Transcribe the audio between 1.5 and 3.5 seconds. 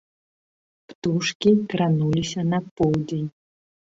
крануліся на поўдзень.